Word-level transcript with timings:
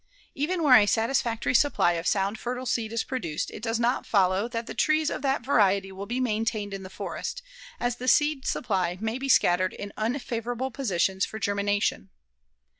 Even 0.33 0.63
where 0.63 0.79
a 0.79 0.87
satisfactory 0.87 1.53
supply 1.53 1.91
of 1.91 2.07
sound 2.07 2.39
fertile 2.39 2.65
seed 2.65 2.91
is 2.91 3.03
produced, 3.03 3.51
it 3.51 3.61
does 3.61 3.79
not 3.79 4.07
follow 4.07 4.47
that 4.47 4.65
the 4.65 4.73
trees 4.73 5.11
of 5.11 5.21
that 5.21 5.45
variety 5.45 5.91
will 5.91 6.07
be 6.07 6.19
maintained 6.19 6.73
in 6.73 6.81
the 6.81 6.89
forest, 6.89 7.43
as 7.79 7.97
the 7.97 8.07
seed 8.07 8.43
supply 8.43 8.97
may 8.99 9.19
be 9.19 9.29
scattered 9.29 9.73
in 9.75 9.93
unfavorable 9.97 10.71
positions 10.71 11.23
for 11.23 11.37
germination. 11.37 12.09